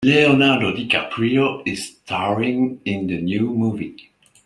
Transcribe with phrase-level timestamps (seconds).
[0.03, 4.11] Leonardo DiCaprio is staring in the new movie.